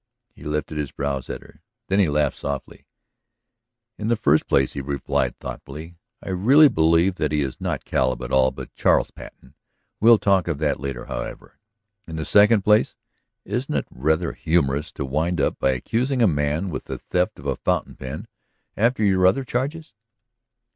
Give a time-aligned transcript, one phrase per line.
[0.33, 1.61] He lifted his brows at her.
[1.87, 2.87] Then he laughed softly.
[3.99, 8.23] "In the first place," he replied thoughtfully, "I really believe that he is not Caleb
[8.23, 9.53] at all but Charles Patten.
[9.99, 11.59] We'll talk of that later, however.
[12.07, 12.95] In the second place
[13.45, 17.45] isn't it rather humorous to wind up by accusing a man with the theft of
[17.45, 18.27] a fountain pen
[18.75, 19.93] after your other charges?"